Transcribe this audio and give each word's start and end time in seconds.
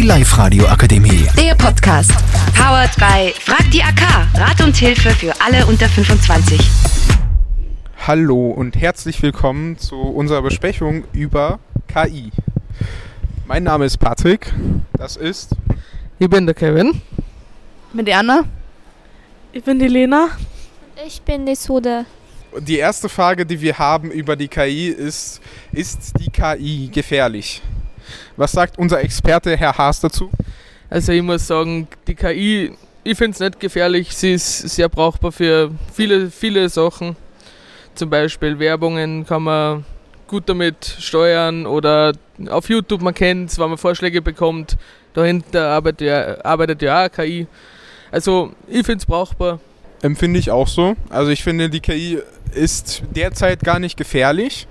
Die 0.00 0.06
Live-Radio 0.06 0.66
Akademie. 0.66 1.26
Der 1.36 1.54
Podcast. 1.54 2.10
Powered 2.56 2.96
by 2.96 3.34
Frag 3.38 3.70
die 3.70 3.82
AK. 3.82 4.00
Rat 4.34 4.62
und 4.62 4.74
Hilfe 4.74 5.10
für 5.10 5.38
alle 5.42 5.66
unter 5.66 5.90
25. 5.90 6.58
Hallo 8.06 8.48
und 8.48 8.80
herzlich 8.80 9.20
willkommen 9.20 9.76
zu 9.76 9.96
unserer 9.96 10.40
Besprechung 10.40 11.04
über 11.12 11.60
KI. 11.86 12.30
Mein 13.46 13.64
Name 13.64 13.84
ist 13.84 13.98
Patrick. 13.98 14.50
Das 14.94 15.18
ist. 15.18 15.50
Ich 16.18 16.30
bin 16.30 16.46
der 16.46 16.54
Kevin. 16.54 17.02
Ich 17.90 17.92
bin 17.92 18.06
die 18.06 18.14
Anna. 18.14 18.44
Ich 19.52 19.62
bin 19.62 19.78
die 19.78 19.88
Lena. 19.88 20.30
Ich 21.06 21.20
bin 21.20 21.44
die 21.44 21.54
Sude. 21.54 22.06
Die 22.58 22.78
erste 22.78 23.10
Frage, 23.10 23.44
die 23.44 23.60
wir 23.60 23.78
haben 23.78 24.10
über 24.10 24.34
die 24.34 24.48
KI 24.48 24.88
ist, 24.88 25.42
ist 25.72 26.14
die 26.18 26.30
KI 26.30 26.88
gefährlich? 26.90 27.60
Was 28.36 28.52
sagt 28.52 28.78
unser 28.78 29.00
Experte 29.00 29.56
Herr 29.56 29.76
Haas 29.76 30.00
dazu? 30.00 30.30
Also 30.88 31.12
ich 31.12 31.22
muss 31.22 31.46
sagen, 31.46 31.88
die 32.06 32.14
KI, 32.14 32.72
ich 33.04 33.16
finde 33.16 33.34
es 33.34 33.40
nicht 33.40 33.60
gefährlich. 33.60 34.14
Sie 34.14 34.32
ist 34.32 34.58
sehr 34.70 34.88
brauchbar 34.88 35.32
für 35.32 35.70
viele, 35.92 36.30
viele 36.30 36.68
Sachen. 36.68 37.16
Zum 37.94 38.10
Beispiel 38.10 38.58
Werbungen 38.58 39.26
kann 39.26 39.42
man 39.42 39.84
gut 40.26 40.48
damit 40.48 40.96
steuern 40.98 41.66
oder 41.66 42.12
auf 42.48 42.68
YouTube, 42.68 43.02
man 43.02 43.14
kennt 43.14 43.50
es, 43.50 43.58
wenn 43.58 43.68
man 43.68 43.78
Vorschläge 43.78 44.22
bekommt, 44.22 44.76
dahinter 45.12 45.68
arbeitet 45.70 46.06
ja, 46.06 46.44
arbeitet 46.44 46.82
ja 46.82 47.04
auch 47.04 47.10
KI. 47.10 47.46
Also 48.12 48.52
ich 48.68 48.86
finde 48.86 48.98
es 48.98 49.06
brauchbar. 49.06 49.60
Empfinde 50.02 50.38
ich 50.38 50.50
auch 50.50 50.68
so. 50.68 50.94
Also 51.10 51.30
ich 51.30 51.42
finde, 51.42 51.68
die 51.68 51.80
KI 51.80 52.20
ist 52.54 53.02
derzeit 53.14 53.60
gar 53.60 53.78
nicht 53.78 53.96
gefährlich. 53.96 54.66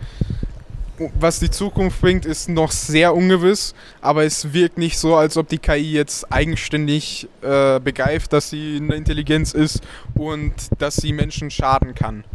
Was 1.19 1.39
die 1.39 1.49
Zukunft 1.49 2.01
bringt, 2.01 2.25
ist 2.25 2.49
noch 2.49 2.71
sehr 2.71 3.15
ungewiss, 3.15 3.73
aber 4.01 4.25
es 4.25 4.53
wirkt 4.53 4.77
nicht 4.77 4.97
so, 4.97 5.15
als 5.15 5.37
ob 5.37 5.47
die 5.47 5.57
KI 5.57 5.93
jetzt 5.93 6.31
eigenständig 6.31 7.27
äh, 7.41 7.79
begreift, 7.79 8.33
dass 8.33 8.49
sie 8.49 8.77
eine 8.81 8.95
Intelligenz 8.95 9.53
ist 9.53 9.81
und 10.15 10.53
dass 10.77 10.97
sie 10.97 11.13
Menschen 11.13 11.51
schaden 11.51 11.95
kann 11.95 12.25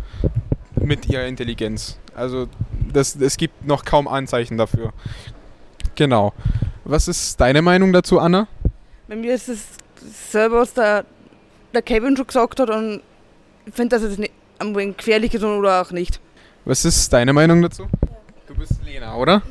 mit 0.81 1.07
ihrer 1.07 1.27
Intelligenz. 1.27 1.99
Also 2.15 2.49
das, 2.93 3.17
es 3.17 3.37
gibt 3.37 3.67
noch 3.67 3.85
kaum 3.85 4.09
Anzeichen 4.09 4.57
dafür. 4.57 4.93
Genau. 5.95 6.33
Was 6.85 7.09
ist 7.09 7.41
deine 7.41 7.61
Meinung 7.61 7.93
dazu, 7.93 8.19
Anna? 8.19 8.49
Bei 9.09 9.17
mir 9.17 9.35
ist 9.35 9.49
es 9.49 9.61
selber, 10.31 10.61
was 10.61 10.73
der, 10.73 11.05
der 11.75 11.83
Kevin 11.83 12.17
schon 12.17 12.27
gesagt 12.27 12.61
hat 12.61 12.71
und 12.71 13.03
ich 13.67 13.75
finde, 13.75 13.97
dass 13.97 14.03
es 14.03 14.19
nicht 14.19 14.33
gefährlich 14.97 15.35
ist 15.35 15.43
oder 15.43 15.83
auch 15.83 15.91
nicht. 15.91 16.21
Was 16.65 16.85
ist 16.85 17.13
deine 17.13 17.33
Meinung 17.33 17.61
dazu? 17.61 17.87
Oder? 19.17 19.43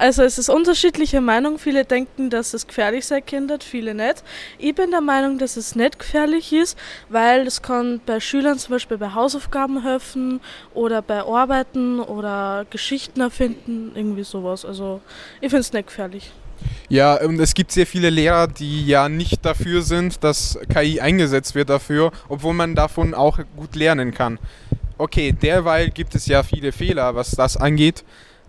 Also 0.00 0.22
es 0.22 0.38
ist 0.38 0.48
unterschiedliche 0.48 1.20
Meinung. 1.20 1.58
Viele 1.58 1.84
denken, 1.84 2.30
dass 2.30 2.54
es 2.54 2.66
gefährlich 2.66 3.04
sein 3.04 3.22
könnte, 3.24 3.58
viele 3.62 3.94
nicht. 3.94 4.24
Ich 4.56 4.74
bin 4.74 4.90
der 4.92 5.02
Meinung, 5.02 5.36
dass 5.36 5.58
es 5.58 5.74
nicht 5.74 5.98
gefährlich 5.98 6.54
ist, 6.54 6.78
weil 7.10 7.46
es 7.46 7.60
kann 7.60 8.00
bei 8.06 8.18
Schülern 8.18 8.58
zum 8.58 8.72
Beispiel 8.72 8.96
bei 8.96 9.12
Hausaufgaben 9.12 9.82
helfen 9.82 10.40
oder 10.72 11.02
bei 11.02 11.20
Arbeiten 11.20 12.00
oder 12.00 12.64
Geschichten 12.70 13.20
erfinden, 13.20 13.92
irgendwie 13.94 14.24
sowas. 14.24 14.64
Also 14.64 15.02
ich 15.42 15.50
finde 15.50 15.60
es 15.60 15.72
nicht 15.74 15.88
gefährlich. 15.88 16.32
Ja, 16.88 17.22
und 17.22 17.38
es 17.38 17.52
gibt 17.52 17.70
sehr 17.70 17.86
viele 17.86 18.08
Lehrer, 18.08 18.46
die 18.46 18.86
ja 18.86 19.10
nicht 19.10 19.44
dafür 19.44 19.82
sind, 19.82 20.24
dass 20.24 20.58
KI 20.72 21.00
eingesetzt 21.00 21.54
wird 21.54 21.68
dafür, 21.68 22.10
obwohl 22.28 22.54
man 22.54 22.74
davon 22.74 23.12
auch 23.12 23.38
gut 23.54 23.76
lernen 23.76 24.14
kann. 24.14 24.38
Okay, 24.96 25.32
derweil 25.32 25.90
gibt 25.90 26.14
es 26.14 26.26
ja 26.26 26.42
viele 26.42 26.72
Fehler, 26.72 27.14
was 27.14 27.32
das 27.32 27.58
angeht, 27.58 28.02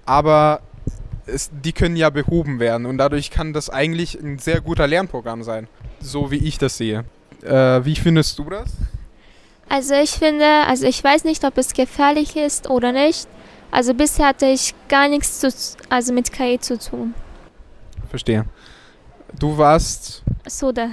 aber 0.06 0.62
es, 1.26 1.50
die 1.64 1.74
können 1.74 1.96
ja 1.96 2.10
behoben 2.10 2.60
werden 2.60 2.86
und 2.86 2.98
dadurch 2.98 3.32
kann 3.32 3.54
das 3.54 3.70
eigentlich 3.70 4.20
ein 4.20 4.40
sehr 4.40 4.62
guter 4.62 4.88
Lernprogramm 4.88 5.44
sein, 5.44 5.68
so 6.00 6.32
wie 6.32 6.38
ich 6.38 6.58
das 6.58 6.78
sehe. 6.78 7.06
Äh, 7.44 7.86
wie 7.86 7.96
findest 7.96 8.38
du 8.40 8.50
das? 8.50 8.72
Also 9.70 9.94
ich 9.96 10.12
finde, 10.12 10.46
also 10.68 10.86
ich 10.86 11.02
weiß 11.04 11.24
nicht, 11.24 11.46
ob 11.46 11.58
es 11.58 11.74
gefährlich 11.74 12.36
ist 12.36 12.70
oder 12.70 12.92
nicht. 12.92 13.28
Also 13.72 13.94
bisher 13.94 14.28
hatte 14.28 14.48
ich 14.48 14.76
gar 14.90 15.08
nichts 15.08 15.40
zu, 15.40 15.48
also 15.90 16.12
mit 16.12 16.32
KI 16.32 16.60
zu 16.60 16.78
tun. 16.78 17.14
Verstehe. 18.10 18.46
Du 19.40 19.58
warst 19.58 20.24
Sude. 20.46 20.90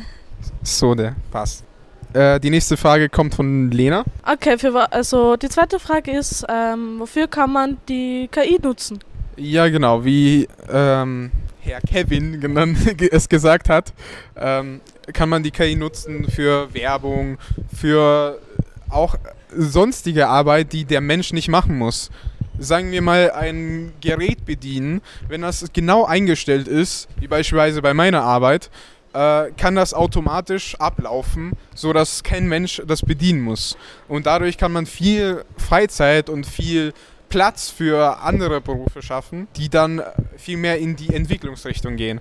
Sode, 0.62 1.16
passt. 1.32 1.64
Äh, 2.12 2.41
die 2.41 2.50
nächste 2.50 2.76
Frage 2.76 3.08
kommt 3.08 3.34
von 3.34 3.70
Lena. 3.70 4.04
Okay, 4.24 4.56
für, 4.58 4.92
also 4.92 5.36
die 5.36 5.48
zweite 5.48 5.78
Frage 5.78 6.12
ist, 6.12 6.44
ähm, 6.48 6.98
wofür 6.98 7.28
kann 7.28 7.52
man 7.52 7.76
die 7.88 8.28
KI 8.30 8.58
nutzen? 8.62 8.98
Ja, 9.36 9.69
genau, 9.69 10.04
wie 10.04 10.48
ähm, 10.70 11.30
Herr 11.60 11.80
Kevin 11.80 12.41
genannt, 12.41 12.78
es 13.12 13.28
gesagt 13.28 13.68
hat, 13.68 13.92
ähm, 14.36 14.80
kann 15.12 15.28
man 15.28 15.42
die 15.42 15.50
KI 15.50 15.76
nutzen 15.76 16.26
für 16.28 16.72
Werbung, 16.74 17.38
für 17.74 18.41
auch 18.88 19.16
sonstige 19.54 20.28
Arbeit, 20.28 20.72
die 20.72 20.84
der 20.84 21.00
Mensch 21.00 21.32
nicht 21.32 21.48
machen 21.48 21.76
muss. 21.76 22.10
Sagen 22.58 22.91
wir 22.91 23.02
mal 23.02 23.30
ein 23.30 23.92
Gerät 24.00 24.44
bedienen, 24.44 25.00
wenn 25.28 25.42
das 25.42 25.66
genau 25.72 26.04
eingestellt 26.04 26.66
ist, 26.66 27.08
wie 27.20 27.28
beispielsweise 27.28 27.80
bei 27.82 27.94
meiner 27.94 28.22
Arbeit, 28.22 28.70
äh, 29.18 29.50
kann 29.56 29.74
das 29.74 29.94
automatisch 29.94 30.76
ablaufen, 30.76 31.52
sodass 31.74 32.22
kein 32.22 32.46
Mensch 32.46 32.80
das 32.86 33.02
bedienen 33.02 33.40
muss. 33.40 33.76
Und 34.06 34.26
dadurch 34.26 34.56
kann 34.56 34.70
man 34.70 34.86
viel 34.86 35.44
Freizeit 35.56 36.30
und 36.30 36.46
viel 36.46 36.92
Platz 37.28 37.68
für 37.68 38.20
andere 38.20 38.60
Berufe 38.60 39.02
schaffen, 39.02 39.48
die 39.56 39.68
dann 39.68 40.00
viel 40.36 40.56
mehr 40.56 40.78
in 40.78 40.94
die 40.94 41.12
Entwicklungsrichtung 41.12 41.96
gehen, 41.96 42.20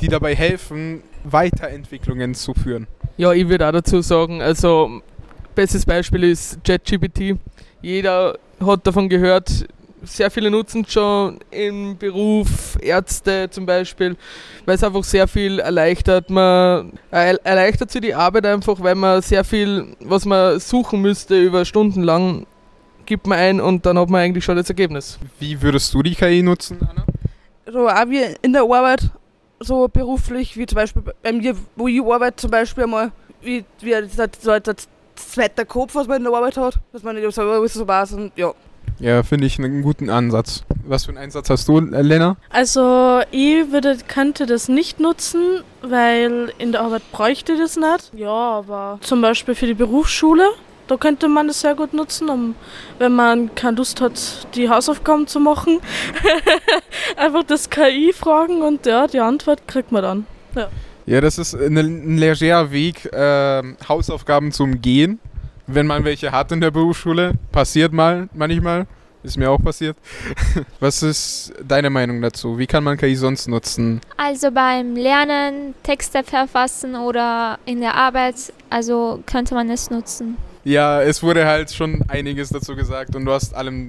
die 0.00 0.08
dabei 0.08 0.34
helfen, 0.34 1.02
Weiterentwicklungen 1.24 2.34
zu 2.34 2.52
führen. 2.52 2.86
Ja, 3.16 3.32
ich 3.32 3.48
würde 3.48 3.66
auch 3.66 3.72
dazu 3.72 4.02
sagen, 4.02 4.42
also 4.42 5.00
bestes 5.54 5.86
Beispiel 5.86 6.24
ist 6.24 6.62
ChatGPT. 6.64 7.38
Jeder 7.80 8.38
hat 8.60 8.86
davon 8.86 9.08
gehört, 9.08 9.66
sehr 10.06 10.30
viele 10.30 10.50
nutzen 10.50 10.84
es 10.86 10.92
schon 10.92 11.38
im 11.50 11.96
Beruf, 11.98 12.76
Ärzte 12.80 13.48
zum 13.50 13.66
Beispiel, 13.66 14.16
weil 14.64 14.76
es 14.76 14.84
einfach 14.84 15.04
sehr 15.04 15.28
viel 15.28 15.58
erleichtert. 15.58 16.30
Man 16.30 16.92
er- 17.10 17.44
erleichtert 17.44 17.90
sich 17.90 18.00
die 18.00 18.14
Arbeit 18.14 18.46
einfach, 18.46 18.80
weil 18.80 18.94
man 18.94 19.22
sehr 19.22 19.44
viel, 19.44 19.94
was 20.00 20.24
man 20.24 20.58
suchen 20.60 21.02
müsste 21.02 21.38
über 21.40 21.64
Stunden 21.64 22.02
lang, 22.02 22.46
gibt 23.04 23.26
man 23.26 23.38
ein 23.38 23.60
und 23.60 23.86
dann 23.86 23.98
hat 23.98 24.10
man 24.10 24.20
eigentlich 24.20 24.44
schon 24.44 24.56
das 24.56 24.68
Ergebnis. 24.68 25.18
Wie 25.38 25.60
würdest 25.60 25.92
du 25.94 26.02
die 26.02 26.14
KI 26.14 26.42
nutzen, 26.42 26.78
Anna? 26.88 27.04
So 27.70 27.88
auch 27.88 28.08
wie 28.08 28.22
in 28.42 28.52
der 28.52 28.62
Arbeit, 28.62 29.10
so 29.60 29.88
beruflich, 29.88 30.56
wie 30.56 30.66
zum 30.66 30.76
Beispiel 30.76 31.02
bei 31.22 31.32
mir, 31.32 31.54
wo 31.74 31.88
ich 31.88 32.00
arbeite, 32.02 32.36
zum 32.36 32.50
Beispiel 32.50 32.84
einmal, 32.84 33.12
wie, 33.40 33.64
wie 33.80 33.90
der, 33.90 34.08
so 34.08 34.58
der 34.58 34.74
zweite 35.14 35.64
Kopf, 35.64 35.94
was 35.94 36.06
man 36.06 36.18
in 36.18 36.24
der 36.24 36.32
Arbeit 36.32 36.56
hat, 36.56 36.78
dass 36.92 37.02
man 37.02 37.16
nicht 37.16 37.32
so 37.34 37.42
alles 37.42 37.74
so 37.74 37.86
weiß 37.86 38.12
und 38.12 38.32
ja. 38.36 38.52
Ja, 38.98 39.22
finde 39.22 39.46
ich 39.46 39.58
einen 39.58 39.82
guten 39.82 40.08
Ansatz. 40.08 40.64
Was 40.86 41.04
für 41.04 41.10
einen 41.10 41.18
Einsatz 41.18 41.50
hast 41.50 41.68
du, 41.68 41.78
äh, 41.78 42.02
Lena? 42.02 42.36
Also 42.50 43.20
ich 43.30 43.70
würde, 43.70 43.98
könnte 44.08 44.46
das 44.46 44.68
nicht 44.68 45.00
nutzen, 45.00 45.62
weil 45.82 46.52
in 46.58 46.72
der 46.72 46.80
Arbeit 46.80 47.02
bräuchte 47.12 47.52
ich 47.52 47.58
das 47.58 47.76
nicht. 47.76 48.12
Ja, 48.16 48.30
aber 48.30 48.98
zum 49.02 49.20
Beispiel 49.20 49.54
für 49.54 49.66
die 49.66 49.74
Berufsschule, 49.74 50.44
da 50.86 50.96
könnte 50.96 51.28
man 51.28 51.48
das 51.48 51.60
sehr 51.60 51.74
gut 51.74 51.92
nutzen, 51.92 52.30
um, 52.30 52.54
wenn 52.98 53.12
man 53.12 53.54
keine 53.54 53.76
Lust 53.76 54.00
hat, 54.00 54.46
die 54.54 54.70
Hausaufgaben 54.70 55.26
zu 55.26 55.40
machen. 55.40 55.80
Einfach 57.16 57.42
das 57.42 57.68
KI 57.68 58.14
fragen 58.14 58.62
und 58.62 58.86
ja, 58.86 59.06
die 59.06 59.20
Antwort 59.20 59.68
kriegt 59.68 59.92
man 59.92 60.02
dann. 60.02 60.26
Ja, 61.04 61.20
das 61.20 61.38
ist 61.38 61.54
ein 61.54 62.16
legerer 62.16 62.70
Weg, 62.70 63.08
ähm, 63.12 63.76
Hausaufgaben 63.88 64.52
zu 64.52 64.62
umgehen, 64.62 65.20
wenn 65.66 65.86
man 65.86 66.04
welche 66.04 66.32
hat 66.32 66.52
in 66.52 66.60
der 66.60 66.70
Berufsschule. 66.70 67.34
Passiert 67.52 67.92
mal, 67.92 68.28
manchmal. 68.34 68.86
Ist 69.22 69.36
mir 69.36 69.50
auch 69.50 69.60
passiert. 69.60 69.96
Was 70.80 71.02
ist 71.02 71.52
deine 71.66 71.90
Meinung 71.90 72.22
dazu? 72.22 72.58
Wie 72.58 72.66
kann 72.68 72.84
man 72.84 72.96
KI 72.96 73.16
sonst 73.16 73.48
nutzen? 73.48 74.00
Also 74.16 74.52
beim 74.52 74.94
Lernen, 74.94 75.74
Texte 75.82 76.22
verfassen 76.22 76.94
oder 76.94 77.58
in 77.64 77.80
der 77.80 77.96
Arbeit, 77.96 78.52
also 78.70 79.20
könnte 79.26 79.54
man 79.54 79.68
es 79.68 79.90
nutzen. 79.90 80.36
Ja, 80.62 81.02
es 81.02 81.24
wurde 81.24 81.44
halt 81.44 81.72
schon 81.72 82.04
einiges 82.08 82.50
dazu 82.50 82.76
gesagt 82.76 83.16
und 83.16 83.24
du 83.24 83.32
hast 83.32 83.54
allem 83.54 83.88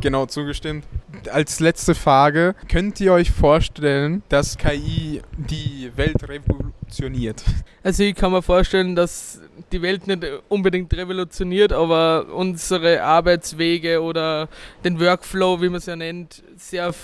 genau 0.00 0.26
zugestimmt. 0.26 0.84
Als 1.30 1.60
letzte 1.60 1.94
Frage, 1.94 2.54
könnt 2.68 3.00
ihr 3.00 3.12
euch 3.12 3.30
vorstellen, 3.30 4.22
dass 4.28 4.56
KI 4.56 5.22
die 5.36 5.90
Welt 5.96 6.26
revolutioniert? 6.26 7.42
Also 7.82 8.02
ich 8.02 8.14
kann 8.14 8.32
mir 8.32 8.42
vorstellen, 8.42 8.94
dass 8.96 9.40
die 9.72 9.82
Welt 9.82 10.06
nicht 10.06 10.24
unbedingt 10.48 10.92
revolutioniert, 10.94 11.72
aber 11.72 12.26
unsere 12.32 13.02
Arbeitswege 13.02 14.02
oder 14.02 14.48
den 14.84 15.00
Workflow, 15.00 15.60
wie 15.60 15.68
man 15.68 15.76
es 15.76 15.86
ja 15.86 15.96
nennt, 15.96 16.42
sehr 16.56 16.94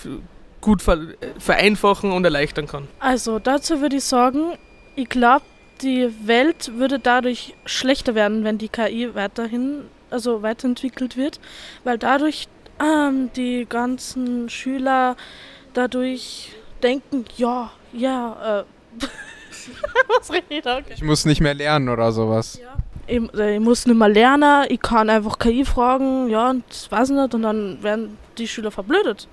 gut 0.61 0.81
ver 0.81 0.99
vereinfachen 1.37 2.11
und 2.11 2.23
erleichtern 2.25 2.67
kann. 2.67 2.87
Also 2.99 3.39
dazu 3.39 3.81
würde 3.81 3.97
ich 3.97 4.03
sagen, 4.03 4.57
ich 4.95 5.09
glaube, 5.09 5.45
die 5.81 6.09
Welt 6.25 6.71
würde 6.75 6.99
dadurch 6.99 7.55
schlechter 7.65 8.15
werden, 8.15 8.43
wenn 8.43 8.57
die 8.57 8.69
KI 8.69 9.15
weiterhin, 9.15 9.83
also 10.09 10.41
weiterentwickelt 10.41 11.15
wird, 11.15 11.39
weil 11.83 11.97
dadurch 11.97 12.47
ähm, 12.81 13.29
die 13.35 13.65
ganzen 13.67 14.49
Schüler 14.49 15.15
dadurch 15.73 16.51
denken, 16.83 17.25
ja, 17.37 17.71
Ja, 17.93 18.59
äh. 18.59 18.63
Was 20.19 20.31
rede 20.31 20.45
ich 20.49 20.61
da? 20.61 20.79
Ich 20.93 21.03
muss 21.03 21.25
nicht 21.25 21.41
mehr 21.41 21.53
lernen 21.53 21.89
oder 21.89 22.11
sowas. 22.11 22.59
Ich, 23.07 23.17
äh, 23.33 23.55
ich 23.55 23.59
muss 23.59 23.85
nicht 23.85 23.97
mehr 23.97 24.09
lernen, 24.09 24.65
ich 24.69 24.79
kann 24.79 25.09
einfach 25.09 25.39
KI 25.39 25.65
fragen, 25.65 26.29
ja, 26.29 26.51
und 26.51 26.63
das 26.69 26.91
weiß 26.91 27.09
ich 27.09 27.15
nicht, 27.15 27.33
und 27.33 27.41
dann 27.41 27.81
werden 27.81 28.17
die 28.37 28.47
Schüler 28.47 28.71
verblödet. 28.71 29.27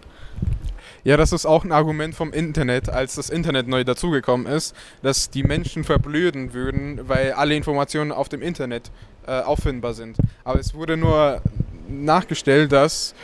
Ja, 1.04 1.16
das 1.16 1.32
ist 1.32 1.46
auch 1.46 1.62
ein 1.62 1.70
Argument 1.70 2.16
vom 2.16 2.32
Internet, 2.32 2.88
als 2.88 3.14
das 3.14 3.30
Internet 3.30 3.68
neu 3.68 3.84
dazugekommen 3.84 4.46
ist, 4.46 4.74
dass 5.02 5.30
die 5.30 5.44
Menschen 5.44 5.84
verblöden 5.84 6.52
würden, 6.52 7.08
weil 7.08 7.32
alle 7.32 7.54
Informationen 7.54 8.10
auf 8.10 8.28
dem 8.28 8.42
Internet 8.42 8.90
äh, 9.24 9.40
auffindbar 9.40 9.94
sind. 9.94 10.16
Aber 10.42 10.58
es 10.58 10.74
wurde 10.74 10.96
nur 10.96 11.42
nachgestellt, 11.88 12.72
dass 12.72 13.14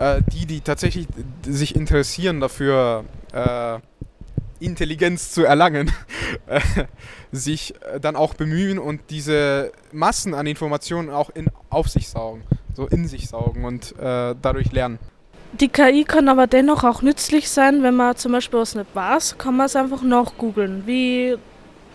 äh, 0.00 0.20
die, 0.32 0.46
die 0.46 0.60
tatsächlich 0.62 1.06
sich 1.46 1.76
interessieren 1.76 2.40
dafür, 2.40 3.04
äh, 3.32 3.78
Intelligenz 4.60 5.32
zu 5.32 5.44
erlangen, 5.44 5.90
äh, 6.46 6.60
sich 7.32 7.74
äh, 7.82 8.00
dann 8.00 8.16
auch 8.16 8.34
bemühen 8.34 8.78
und 8.78 9.00
diese 9.10 9.72
Massen 9.92 10.34
an 10.34 10.46
Informationen 10.46 11.10
auch 11.10 11.30
in, 11.30 11.48
auf 11.70 11.88
sich 11.88 12.08
saugen, 12.08 12.42
so 12.74 12.86
in 12.86 13.06
sich 13.08 13.28
saugen 13.28 13.64
und 13.64 13.92
äh, 13.98 14.34
dadurch 14.40 14.72
lernen. 14.72 14.98
Die 15.52 15.68
KI 15.68 16.04
kann 16.04 16.28
aber 16.28 16.46
dennoch 16.46 16.84
auch 16.84 17.00
nützlich 17.00 17.48
sein, 17.48 17.82
wenn 17.82 17.96
man 17.96 18.16
zum 18.16 18.32
Beispiel 18.32 18.60
was 18.60 18.74
nicht 18.74 18.94
weiß, 18.94 19.38
kann 19.38 19.56
man 19.56 19.66
es 19.66 19.76
einfach 19.76 20.02
nachgoogeln. 20.02 20.82
Wie 20.86 21.36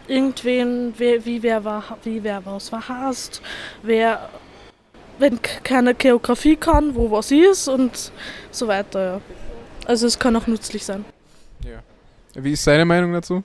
irgendwen, 0.08 0.94
wer, 0.98 1.24
wie 1.24 1.42
wer 1.44 1.64
war, 1.64 1.98
wie 2.04 2.24
wer 2.24 2.44
was 2.46 2.70
verhasst, 2.70 3.42
wer, 3.84 4.30
wenn 5.20 5.40
keine 5.42 5.94
Geografie 5.94 6.56
kann, 6.56 6.96
wo 6.96 7.12
was 7.12 7.32
ist 7.32 7.68
und 7.68 8.12
so 8.52 8.68
weiter. 8.68 9.14
Ja. 9.14 9.22
Also 9.86 10.08
es 10.08 10.18
kann 10.18 10.36
auch 10.36 10.48
nützlich 10.48 10.84
sein. 10.84 11.06
Wie 12.36 12.54
ist 12.54 12.66
deine 12.66 12.86
Meinung 12.86 13.14
dazu? 13.14 13.44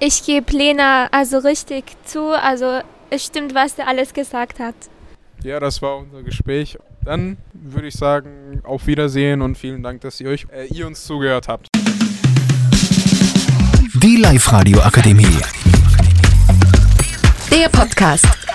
Ich 0.00 0.24
gebe 0.24 0.52
Lena 0.52 1.08
also 1.10 1.38
richtig 1.38 1.84
zu. 2.04 2.28
Also 2.28 2.80
es 3.10 3.24
stimmt, 3.24 3.54
was 3.54 3.78
er 3.78 3.88
alles 3.88 4.12
gesagt 4.12 4.60
hat. 4.60 4.74
Ja, 5.42 5.58
das 5.60 5.80
war 5.80 5.96
unser 5.96 6.22
Gespräch. 6.22 6.78
Dann 7.04 7.38
würde 7.52 7.88
ich 7.88 7.94
sagen, 7.94 8.60
auf 8.64 8.86
Wiedersehen 8.86 9.40
und 9.40 9.56
vielen 9.56 9.82
Dank, 9.82 10.02
dass 10.02 10.20
ihr 10.20 10.28
euch, 10.28 10.46
äh, 10.52 10.66
ihr 10.66 10.86
uns 10.86 11.04
zugehört 11.04 11.48
habt. 11.48 11.68
Die 14.02 14.16
Live-Radio 14.16 14.80
Akademie. 14.80 15.38
Der 17.50 17.68
Podcast. 17.70 18.47